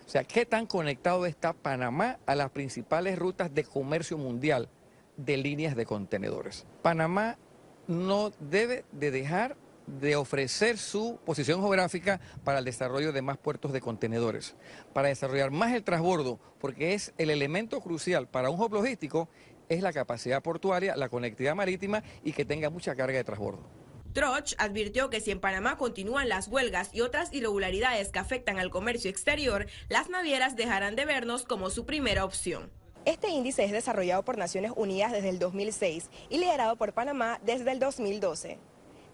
O 0.06 0.08
sea, 0.08 0.24
¿qué 0.24 0.46
tan 0.46 0.66
conectado 0.66 1.26
está 1.26 1.52
Panamá 1.52 2.18
a 2.26 2.34
las 2.34 2.50
principales 2.50 3.18
rutas 3.18 3.54
de 3.54 3.64
comercio 3.64 4.18
mundial? 4.18 4.68
de 5.16 5.36
líneas 5.36 5.76
de 5.76 5.86
contenedores. 5.86 6.66
Panamá 6.82 7.38
no 7.86 8.32
debe 8.40 8.84
de 8.92 9.10
dejar 9.10 9.56
de 9.86 10.16
ofrecer 10.16 10.78
su 10.78 11.18
posición 11.26 11.60
geográfica 11.60 12.20
para 12.42 12.58
el 12.58 12.64
desarrollo 12.64 13.12
de 13.12 13.20
más 13.20 13.36
puertos 13.36 13.72
de 13.72 13.82
contenedores, 13.82 14.54
para 14.94 15.08
desarrollar 15.08 15.50
más 15.50 15.74
el 15.74 15.84
transbordo, 15.84 16.40
porque 16.58 16.94
es 16.94 17.12
el 17.18 17.28
elemento 17.28 17.80
crucial 17.80 18.26
para 18.26 18.48
un 18.48 18.58
hub 18.58 18.72
logístico, 18.72 19.28
es 19.68 19.82
la 19.82 19.92
capacidad 19.92 20.42
portuaria, 20.42 20.96
la 20.96 21.08
conectividad 21.08 21.54
marítima 21.54 22.02
y 22.22 22.32
que 22.32 22.44
tenga 22.44 22.70
mucha 22.70 22.94
carga 22.94 23.18
de 23.18 23.24
transbordo. 23.24 23.83
Troch 24.14 24.54
advirtió 24.58 25.10
que 25.10 25.20
si 25.20 25.32
en 25.32 25.40
Panamá 25.40 25.76
continúan 25.76 26.28
las 26.28 26.46
huelgas 26.46 26.88
y 26.92 27.00
otras 27.00 27.32
irregularidades 27.32 28.10
que 28.10 28.20
afectan 28.20 28.60
al 28.60 28.70
comercio 28.70 29.10
exterior, 29.10 29.66
las 29.88 30.08
navieras 30.08 30.54
dejarán 30.54 30.94
de 30.94 31.04
vernos 31.04 31.44
como 31.44 31.68
su 31.68 31.84
primera 31.84 32.24
opción. 32.24 32.70
Este 33.04 33.28
índice 33.28 33.64
es 33.64 33.72
desarrollado 33.72 34.24
por 34.24 34.38
Naciones 34.38 34.72
Unidas 34.76 35.10
desde 35.10 35.30
el 35.30 35.40
2006 35.40 36.08
y 36.30 36.38
liderado 36.38 36.76
por 36.76 36.94
Panamá 36.94 37.40
desde 37.44 37.72
el 37.72 37.80
2012. 37.80 38.58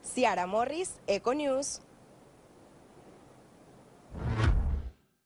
Ciara 0.04 0.46
Morris, 0.46 0.92
Econews. 1.06 1.80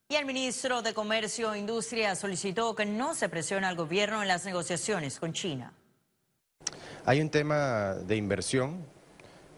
Y 0.08 0.14
el 0.14 0.24
ministro 0.24 0.82
de 0.82 0.94
Comercio 0.94 1.52
e 1.52 1.58
Industria 1.58 2.14
solicitó 2.14 2.76
que 2.76 2.86
no 2.86 3.14
se 3.14 3.28
presione 3.28 3.66
al 3.66 3.74
gobierno 3.74 4.22
en 4.22 4.28
las 4.28 4.44
negociaciones 4.44 5.18
con 5.18 5.32
China. 5.32 5.74
Hay 7.04 7.20
un 7.20 7.28
tema 7.28 7.94
de 7.94 8.16
inversión 8.16 8.93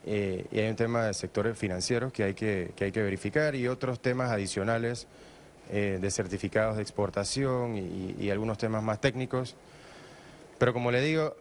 eh, 0.07 0.47
y 0.53 0.61
hay 0.61 0.69
un 0.71 0.77
tema 0.77 1.05
de 1.05 1.15
sectores 1.15 1.59
financieros 1.59 2.13
que 2.13 2.23
hay 2.23 2.35
que, 2.35 2.71
que 2.77 2.85
hay 2.85 2.93
que 2.93 3.03
verificar 3.03 3.57
y 3.57 3.67
otros 3.67 4.01
temas 4.01 4.31
adicionales 4.31 5.09
eh, 5.69 5.99
de 6.01 6.11
certificados 6.13 6.77
de 6.77 6.83
exportación 6.83 7.77
y, 7.77 8.31
algunos 8.31 8.57
temas 8.57 8.85
más 8.85 9.01
técnicos. 9.01 9.57
Pero 10.59 10.73
como 10.73 10.93
le 10.93 11.01
digo, 11.01 11.35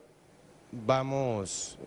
vamos, 0.72 1.78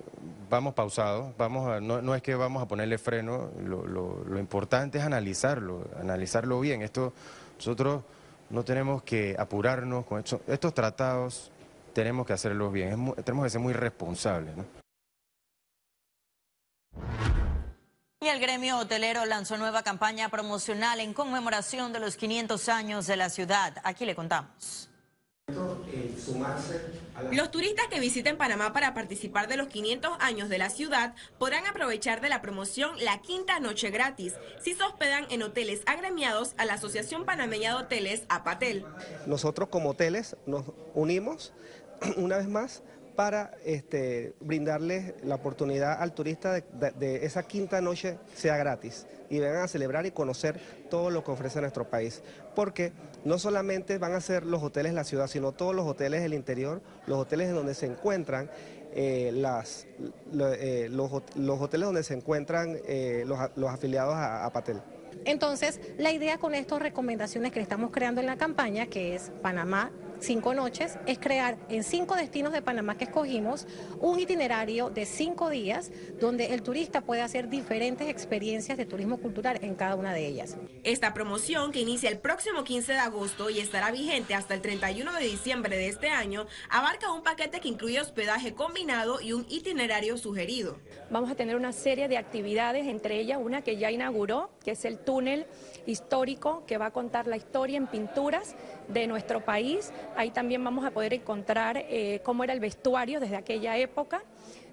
vamos 0.48 0.72
pausados, 0.74 1.36
vamos 1.36 1.82
no, 1.82 2.14
es 2.14 2.22
que 2.22 2.36
vamos 2.36 2.62
a 2.62 2.68
ponerle 2.68 2.96
freno, 2.96 3.50
lo, 3.64 4.38
importante 4.38 4.98
es 4.98 5.04
analizarlo, 5.04 5.88
analizarlo 6.00 6.60
bien. 6.60 6.82
Esto, 6.82 7.12
nosotros 7.56 8.04
no 8.50 8.62
tenemos 8.62 9.02
que 9.02 9.34
apurarnos 9.36 10.06
con 10.06 10.20
esto, 10.20 10.40
estos 10.46 10.72
tratados, 10.74 11.50
tenemos 11.92 12.24
que 12.24 12.34
hacerlos 12.34 12.72
bien, 12.72 13.14
tenemos 13.24 13.46
que 13.46 13.50
ser 13.50 13.60
muy 13.60 13.72
responsables. 13.72 14.54
Y 18.20 18.26
el 18.26 18.40
gremio 18.40 18.78
hotelero 18.78 19.24
lanzó 19.26 19.56
nueva 19.56 19.82
campaña 19.82 20.28
promocional 20.28 21.00
en 21.00 21.14
conmemoración 21.14 21.92
de 21.92 22.00
los 22.00 22.16
500 22.16 22.68
años 22.68 23.06
de 23.06 23.16
la 23.16 23.30
ciudad. 23.30 23.76
Aquí 23.84 24.04
le 24.04 24.16
contamos. 24.16 24.88
Los 27.32 27.50
turistas 27.50 27.86
que 27.86 28.00
visiten 28.00 28.36
Panamá 28.36 28.74
para 28.74 28.92
participar 28.92 29.48
de 29.48 29.56
los 29.56 29.68
500 29.68 30.18
años 30.20 30.50
de 30.50 30.58
la 30.58 30.68
ciudad 30.68 31.14
podrán 31.38 31.66
aprovechar 31.66 32.20
de 32.20 32.28
la 32.28 32.42
promoción 32.42 32.92
La 33.02 33.22
Quinta 33.22 33.58
Noche 33.58 33.90
Gratis 33.90 34.34
si 34.60 34.74
se 34.74 34.82
hospedan 34.82 35.26
en 35.30 35.42
hoteles 35.42 35.80
agremiados 35.86 36.52
a 36.58 36.66
la 36.66 36.74
Asociación 36.74 37.24
Panameña 37.24 37.70
de 37.70 37.82
Hoteles, 37.82 38.24
APATEL. 38.28 38.84
Nosotros 39.26 39.70
como 39.70 39.90
hoteles 39.90 40.36
nos 40.44 40.66
unimos 40.92 41.54
una 42.16 42.36
vez 42.36 42.48
más 42.48 42.82
para 43.18 43.50
este, 43.64 44.34
brindarles 44.38 45.12
la 45.24 45.34
oportunidad 45.34 46.00
al 46.00 46.12
turista 46.12 46.52
de, 46.52 47.26
esa 47.26 47.42
quinta 47.42 47.80
noche 47.80 48.16
sea 48.36 48.56
gratis 48.56 49.08
y 49.28 49.40
vengan 49.40 49.64
a 49.64 49.66
celebrar 49.66 50.06
y 50.06 50.12
conocer 50.12 50.60
todo 50.88 51.10
lo 51.10 51.24
que 51.24 51.32
ofrece 51.32 51.60
nuestro 51.60 51.90
país. 51.90 52.22
Porque 52.54 52.92
no 53.24 53.40
solamente 53.40 53.98
van 53.98 54.12
a 54.12 54.20
ser 54.20 54.46
los 54.46 54.62
hoteles 54.62 54.92
de 54.92 54.96
la 54.96 55.02
ciudad, 55.02 55.26
sino 55.26 55.50
todos 55.50 55.74
los 55.74 55.84
hoteles 55.84 56.22
del 56.22 56.32
interior, 56.32 56.80
los 57.08 57.18
hoteles 57.18 57.48
en 57.48 57.56
donde 57.56 57.74
se 57.74 57.86
encuentran 57.86 58.52
eh, 58.94 59.32
eh, 59.34 60.88
los, 60.88 61.12
hoteles 61.60 61.86
donde 61.86 62.04
se 62.04 62.14
encuentran 62.14 62.78
eh, 62.86 63.24
los, 63.26 63.68
afiliados 63.68 64.14
a, 64.16 64.48
Patel. 64.52 64.80
Entonces, 65.24 65.80
la 65.98 66.12
idea 66.12 66.38
con 66.38 66.54
estas 66.54 66.80
recomendaciones 66.80 67.50
que 67.50 67.58
estamos 67.58 67.90
creando 67.90 68.20
en 68.20 68.28
la 68.28 68.36
campaña, 68.36 68.86
que 68.86 69.16
es 69.16 69.32
Panamá 69.42 69.90
cinco 70.20 70.54
noches, 70.54 70.98
es 71.06 71.18
crear 71.18 71.58
en 71.68 71.84
cinco 71.84 72.14
destinos 72.16 72.52
de 72.52 72.62
Panamá 72.62 72.96
que 72.96 73.04
escogimos 73.04 73.66
un 74.00 74.18
itinerario 74.18 74.90
de 74.90 75.06
cinco 75.06 75.50
días 75.50 75.90
donde 76.20 76.54
el 76.54 76.62
turista 76.62 77.00
puede 77.00 77.22
hacer 77.22 77.48
diferentes 77.48 78.08
experiencias 78.08 78.78
de 78.78 78.86
turismo 78.86 79.18
cultural 79.18 79.58
en 79.62 79.74
cada 79.74 79.94
una 79.94 80.12
de 80.12 80.26
ellas. 80.26 80.56
Esta 80.84 81.14
promoción, 81.14 81.72
que 81.72 81.80
inicia 81.80 82.10
el 82.10 82.18
próximo 82.18 82.64
15 82.64 82.92
de 82.92 82.98
agosto 82.98 83.50
y 83.50 83.60
estará 83.60 83.90
vigente 83.90 84.34
hasta 84.34 84.54
el 84.54 84.60
31 84.60 85.12
de 85.12 85.24
diciembre 85.24 85.76
de 85.76 85.88
este 85.88 86.08
año, 86.08 86.46
abarca 86.70 87.12
un 87.12 87.22
paquete 87.22 87.60
que 87.60 87.68
incluye 87.68 88.00
hospedaje 88.00 88.54
combinado 88.54 89.20
y 89.20 89.32
un 89.32 89.46
itinerario 89.48 90.16
sugerido. 90.16 90.76
Vamos 91.10 91.30
a 91.30 91.34
tener 91.34 91.56
una 91.56 91.72
serie 91.72 92.08
de 92.08 92.18
actividades, 92.18 92.86
entre 92.86 93.20
ellas 93.20 93.38
una 93.40 93.62
que 93.62 93.76
ya 93.76 93.90
inauguró, 93.90 94.50
que 94.64 94.72
es 94.72 94.84
el 94.84 94.98
túnel 94.98 95.46
histórico 95.86 96.64
que 96.66 96.78
va 96.78 96.86
a 96.86 96.90
contar 96.90 97.26
la 97.26 97.36
historia 97.36 97.76
en 97.76 97.86
pinturas 97.86 98.54
de 98.88 99.06
nuestro 99.06 99.44
país. 99.44 99.92
Ahí 100.16 100.30
también 100.30 100.62
vamos 100.64 100.84
a 100.84 100.90
poder 100.90 101.14
encontrar 101.14 101.76
eh, 101.76 102.20
cómo 102.24 102.44
era 102.44 102.52
el 102.52 102.60
vestuario 102.60 103.20
desde 103.20 103.36
aquella 103.36 103.76
época. 103.76 104.22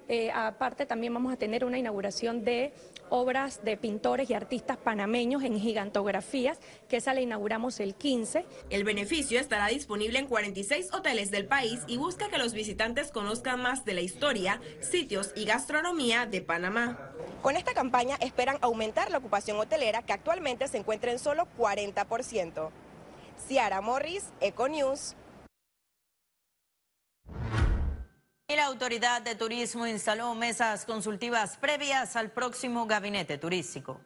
Eh, 0.08 0.30
aparte 0.32 0.86
también 0.86 1.12
vamos 1.12 1.32
a 1.32 1.36
tener 1.36 1.64
una 1.64 1.78
inauguración 1.78 2.44
de 2.44 2.72
obras 3.08 3.64
de 3.64 3.76
pintores 3.76 4.30
y 4.30 4.34
artistas 4.34 4.76
panameños 4.76 5.42
en 5.42 5.58
gigantografías, 5.58 6.58
que 6.88 6.98
esa 6.98 7.12
la 7.12 7.20
inauguramos 7.20 7.80
el 7.80 7.94
15. 7.94 8.44
El 8.70 8.84
beneficio 8.84 9.40
estará 9.40 9.66
disponible 9.68 10.18
en 10.18 10.26
46 10.26 10.92
hoteles 10.92 11.30
del 11.30 11.46
país 11.46 11.80
y 11.88 11.96
busca 11.96 12.28
que 12.28 12.38
los 12.38 12.52
visitantes 12.52 13.10
conozcan 13.10 13.60
más 13.60 13.84
de 13.84 13.94
la 13.94 14.00
historia, 14.00 14.60
sitios 14.80 15.32
y 15.34 15.44
gastronomía 15.44 16.26
de 16.26 16.40
Panamá. 16.40 17.12
Con 17.42 17.56
esta 17.56 17.74
campaña 17.74 18.16
esperan 18.20 18.58
aumentar 18.60 19.10
la 19.10 19.18
ocupación 19.18 19.58
hotelera 19.58 20.02
que 20.02 20.12
actualmente 20.12 20.68
se 20.68 20.78
encuentra 20.78 21.12
en 21.12 21.18
solo 21.18 21.48
40%. 21.58 22.70
Ciara 23.48 23.80
Morris, 23.80 24.24
Econews. 24.40 25.14
Y 28.48 28.54
la 28.54 28.66
Autoridad 28.66 29.22
de 29.22 29.34
Turismo 29.34 29.86
instaló 29.86 30.34
mesas 30.34 30.84
consultivas 30.84 31.56
previas 31.56 32.14
al 32.16 32.30
próximo 32.30 32.86
gabinete 32.86 33.38
turístico. 33.38 34.00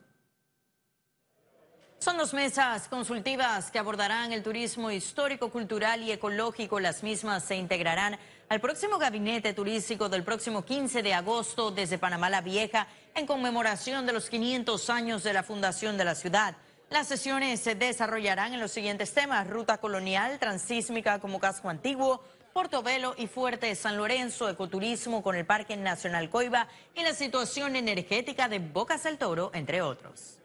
Son 1.99 2.17
dos 2.17 2.33
mesas 2.33 2.89
consultivas 2.89 3.71
que 3.71 3.79
abordarán 3.79 4.33
el 4.33 4.43
turismo 4.43 4.91
histórico, 4.91 5.51
cultural 5.51 6.03
y 6.03 6.11
ecológico. 6.11 6.81
Las 6.81 7.03
mismas 7.03 7.45
se 7.45 7.57
integrarán 7.57 8.19
al 8.49 8.59
próximo 8.59 8.97
gabinete 8.97 9.53
turístico 9.53 10.09
del 10.09 10.25
próximo 10.25 10.65
15 10.65 11.03
de 11.03 11.13
agosto 11.13 11.71
desde 11.71 11.99
Panamá 11.99 12.31
la 12.31 12.41
Vieja 12.41 12.87
en 13.15 13.27
conmemoración 13.27 14.07
de 14.07 14.15
los 14.15 14.31
500 14.31 14.89
años 14.89 15.23
de 15.23 15.35
la 15.35 15.43
fundación 15.43 15.99
de 15.99 16.07
la 16.07 16.15
ciudad. 16.15 16.57
Las 16.91 17.07
sesiones 17.07 17.61
se 17.61 17.77
desarrollarán 17.77 18.53
en 18.53 18.59
los 18.59 18.73
siguientes 18.73 19.13
temas, 19.13 19.47
ruta 19.47 19.79
colonial, 19.79 20.41
transísmica 20.41 21.21
como 21.21 21.39
casco 21.39 21.69
antiguo, 21.69 22.21
Portobelo 22.53 23.15
y 23.17 23.29
Fuerte 23.29 23.73
San 23.77 23.97
Lorenzo, 23.97 24.49
ecoturismo 24.49 25.23
con 25.23 25.37
el 25.37 25.47
Parque 25.47 25.77
Nacional 25.77 26.29
Coiba 26.29 26.67
y 26.97 27.05
la 27.05 27.15
situación 27.15 27.77
energética 27.77 28.49
de 28.49 28.59
Bocas 28.59 29.05
del 29.05 29.19
Toro, 29.19 29.53
entre 29.55 29.83
otros. 29.83 30.39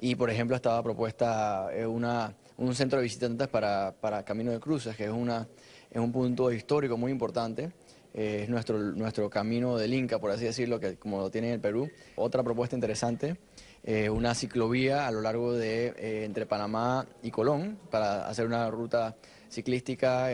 Y 0.00 0.16
por 0.16 0.30
ejemplo 0.30 0.56
estaba 0.56 0.82
propuesta 0.82 1.68
eh, 1.72 1.86
una, 1.86 2.34
un 2.56 2.74
centro 2.74 2.98
de 2.98 3.04
visitantes 3.04 3.46
para, 3.46 3.94
para 4.00 4.24
Camino 4.24 4.50
de 4.50 4.58
Cruces, 4.58 4.96
que 4.96 5.04
es, 5.04 5.10
una, 5.10 5.46
es 5.88 6.00
un 6.00 6.10
punto 6.10 6.50
histórico 6.50 6.96
muy 6.96 7.12
importante. 7.12 7.70
Eh, 8.14 8.40
es 8.42 8.48
nuestro, 8.48 8.78
nuestro 8.78 9.30
camino 9.30 9.78
del 9.78 9.94
Inca, 9.94 10.18
por 10.18 10.32
así 10.32 10.44
decirlo, 10.44 10.80
que 10.80 10.96
como 10.96 11.18
lo 11.18 11.30
tiene 11.30 11.46
en 11.46 11.54
el 11.54 11.60
Perú. 11.60 11.88
Otra 12.16 12.42
propuesta 12.42 12.74
interesante, 12.74 13.36
eh, 13.84 14.08
una 14.08 14.34
ciclovía 14.34 15.06
a 15.06 15.10
lo 15.10 15.20
largo 15.20 15.52
de 15.52 16.24
entre 16.24 16.46
Panamá 16.46 17.06
y 17.22 17.30
Colón 17.30 17.78
para 17.90 18.28
hacer 18.28 18.46
una 18.46 18.70
ruta 18.70 19.16
ciclística 19.48 20.30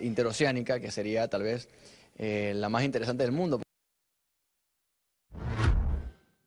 interoceánica 0.00 0.80
que 0.80 0.90
sería 0.90 1.28
tal 1.28 1.42
vez 1.42 1.68
la 2.18 2.68
más 2.68 2.82
interesante 2.82 3.22
del 3.22 3.32
mundo. 3.32 3.62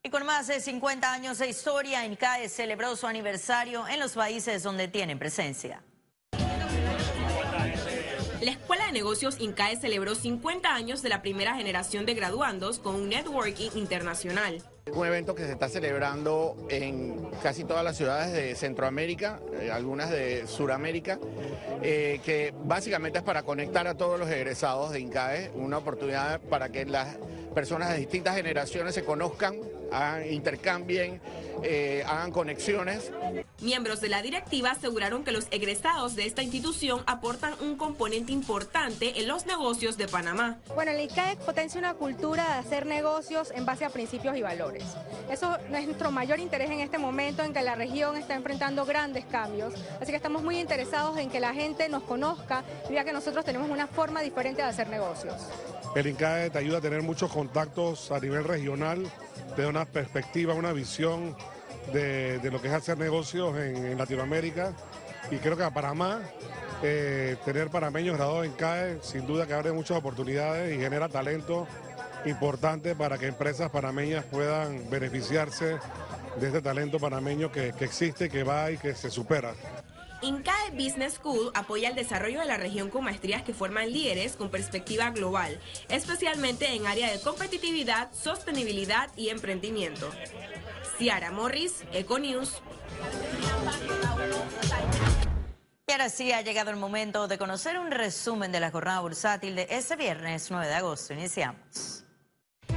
Y 0.06 0.10
con 0.12 0.24
más 0.24 0.46
de 0.46 0.60
50 0.60 1.12
años 1.12 1.40
de 1.40 1.50
historia, 1.50 2.06
INCAE 2.06 2.48
celebró 2.48 2.96
su 2.96 3.08
aniversario 3.08 3.88
en 3.88 4.00
los 4.00 4.14
países 4.14 4.62
donde 4.62 4.88
tienen 4.88 5.18
presencia. 5.18 5.82
La 8.40 8.52
Escuela 8.52 8.86
de 8.86 8.92
Negocios 8.92 9.38
INCAE 9.40 9.78
celebró 9.78 10.14
50 10.14 10.72
años 10.72 11.02
de 11.02 11.10
la 11.10 11.24
primera 11.24 11.56
generación 11.56 12.06
de 12.06 12.14
graduandos 12.14 12.78
con 12.78 12.94
un 12.94 13.10
networking 13.10 13.72
internacional. 13.74 14.62
Un 14.94 15.08
evento 15.08 15.34
que 15.34 15.46
se 15.46 15.52
está 15.52 15.68
celebrando 15.68 16.56
en 16.70 17.28
casi 17.42 17.64
todas 17.64 17.84
las 17.84 17.98
ciudades 17.98 18.32
de 18.34 18.54
Centroamérica, 18.54 19.40
eh, 19.60 19.72
algunas 19.72 20.12
de 20.12 20.46
Sudamérica, 20.46 21.18
eh, 21.82 22.22
que 22.24 22.54
básicamente 22.64 23.18
es 23.18 23.24
para 23.24 23.42
conectar 23.42 23.88
a 23.88 23.96
todos 23.96 24.20
los 24.20 24.30
egresados 24.30 24.92
de 24.92 25.00
INCAE, 25.00 25.52
una 25.56 25.80
oportunidad 25.80 26.40
para 26.40 26.70
que 26.70 26.86
las 26.86 27.18
personas 27.56 27.90
de 27.90 27.98
distintas 27.98 28.36
generaciones 28.36 28.94
se 28.94 29.04
conozcan, 29.04 29.56
intercambien, 30.30 31.22
eh, 31.64 32.04
hagan 32.06 32.32
conexiones. 32.32 33.12
Miembros 33.62 34.02
de 34.02 34.10
la 34.10 34.22
directiva 34.22 34.72
aseguraron 34.72 35.24
que 35.24 35.32
los 35.32 35.48
egresados 35.52 36.16
de 36.16 36.26
esta 36.26 36.44
institución 36.44 37.02
aportan 37.06 37.54
un 37.62 37.78
componente 37.78 38.32
importante 38.32 39.20
en 39.20 39.28
los 39.28 39.46
negocios 39.46 39.98
de 39.98 40.08
Panamá. 40.08 40.58
Bueno, 40.76 40.92
el 40.92 41.02
ICAE 41.02 41.38
potencia 41.38 41.80
una 41.80 41.94
cultura 41.94 42.44
de 42.44 42.54
hacer 42.60 42.86
negocios 42.86 43.52
en 43.56 43.66
base 43.66 43.86
a 43.86 43.90
principios 43.90 44.36
y 44.38 44.42
valores. 44.42 44.84
Eso 45.30 45.58
es 45.58 45.88
nuestro 45.88 46.12
mayor 46.12 46.40
interés 46.40 46.70
en 46.70 46.82
este 46.82 46.98
momento 46.98 47.44
en 47.44 47.54
que 47.54 47.62
la 47.62 47.76
región 47.76 48.18
está 48.18 48.36
enfrentando 48.36 48.86
grandes 48.86 49.26
cambios. 49.26 49.74
Así 50.02 50.12
que 50.12 50.18
estamos 50.18 50.44
muy 50.44 50.60
interesados 50.60 51.18
en 51.18 51.30
que 51.30 51.40
la 51.40 51.54
gente 51.54 51.88
nos 51.90 52.04
conozca 52.04 52.64
y 52.90 52.94
vea 52.94 53.04
que 53.04 53.14
nosotros 53.14 53.46
tenemos 53.46 53.70
una 53.70 53.88
forma 53.88 54.22
diferente 54.22 54.62
de 54.62 54.68
hacer 54.68 54.90
negocios. 54.90 55.36
El 55.96 56.08
INCAE 56.08 56.50
te 56.50 56.58
ayuda 56.60 56.80
a 56.80 56.82
tener 56.82 57.02
muchos 57.02 57.32
contactos 57.32 58.12
a 58.12 58.20
nivel 58.20 58.44
regional, 58.44 59.10
da 59.62 59.70
una 59.70 59.86
perspectiva, 59.86 60.54
una 60.54 60.74
visión 60.74 61.36
de, 61.94 62.40
lo 62.52 62.62
que 62.62 62.68
es 62.68 62.74
hacer 62.74 62.98
negocios 62.98 63.58
en, 63.58 63.98
Latinoamérica. 63.98 64.74
Y 65.32 65.38
creo 65.38 65.58
que 65.58 65.64
a 65.64 65.74
Panamá, 65.74 66.22
eh, 66.84 67.36
tener 67.46 67.70
panameños 67.70 68.18
graduados 68.18 68.46
en 68.46 68.52
CAE, 68.54 69.00
sin 69.02 69.26
duda 69.26 69.48
que 69.48 69.54
abre 69.54 69.72
muchas 69.72 69.98
oportunidades 69.98 70.76
y 70.76 70.80
genera 70.80 71.10
talento 71.10 71.68
importante 72.26 72.96
para 72.96 73.18
que 73.18 73.28
empresas 73.28 73.72
panameñas 73.72 74.26
puedan 74.26 74.90
beneficiarse 74.90 75.78
de 76.40 76.48
este 76.48 76.62
talento 76.62 77.00
panameño 77.00 77.52
que, 77.52 77.74
que 77.74 77.86
existe, 77.86 78.30
que 78.30 78.44
va 78.44 78.72
y 78.72 78.78
que 78.78 78.94
se 78.94 79.10
supera. 79.10 79.54
INCAE 80.26 80.72
Business 80.72 81.14
School 81.14 81.52
apoya 81.54 81.90
el 81.90 81.96
desarrollo 81.96 82.40
de 82.40 82.48
la 82.48 82.58
región 82.58 82.90
con 82.90 83.04
maestrías 83.04 83.44
que 83.44 83.54
forman 83.54 83.92
líderes 83.92 84.36
con 84.36 84.50
perspectiva 84.50 85.12
global, 85.12 85.60
especialmente 85.88 86.74
en 86.74 86.88
área 86.88 87.12
de 87.12 87.22
competitividad, 87.22 88.12
sostenibilidad 88.12 89.12
y 89.16 89.30
emprendimiento. 89.30 90.10
Ciara 90.98 91.30
Morris, 91.32 91.84
Econews. 91.94 92.62
Y 95.88 95.92
ahora 95.92 96.10
sí 96.10 96.32
ha 96.32 96.42
llegado 96.42 96.72
el 96.72 96.78
momento 96.78 97.28
de 97.28 97.38
conocer 97.38 97.78
un 97.78 97.92
resumen 97.92 98.52
de 98.52 98.60
la 98.60 98.72
jornada 98.72 99.02
bursátil 99.02 99.56
de 99.56 99.68
ese 99.70 99.96
viernes 99.96 100.50
9 100.50 100.66
de 100.66 100.74
agosto. 100.74 101.14
Iniciamos. 101.14 102.05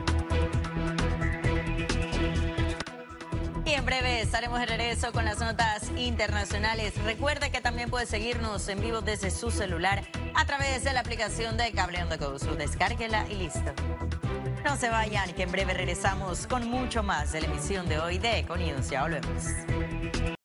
Estaremos 4.27 4.59
de 4.59 4.67
regreso 4.67 5.13
con 5.13 5.25
las 5.25 5.39
notas 5.39 5.85
internacionales. 5.97 6.93
Recuerde 7.05 7.51
que 7.53 7.61
también 7.61 7.91
puede 7.91 8.07
seguirnos 8.07 8.69
en 8.69 8.81
vivo 8.81 9.01
desde 9.01 9.31
su 9.31 9.53
celular 9.53 10.03
a 10.35 10.45
través 10.45 10.83
de 10.83 10.93
la 10.93 11.01
aplicación 11.01 11.57
de 11.57 11.71
Cable 11.71 12.03
on 12.03 12.09
the 12.09 12.17
Go. 12.17 12.33
Descárguela 12.57 13.25
y 13.31 13.37
listo. 13.37 13.73
No 14.65 14.77
se 14.77 14.89
vayan, 14.89 15.33
que 15.33 15.45
en 15.45 15.53
breve 15.53 15.75
regresamos 15.75 16.49
con 16.49 16.69
mucho 16.69 17.05
más 17.05 17.31
de 17.33 17.43
la 17.43 17.47
emisión 17.47 17.89
de 17.89 18.01
hoy 18.01 18.19
de 18.19 18.41
Econius. 18.41 18.91
Ya 18.91 19.03
volvemos. 19.03 19.45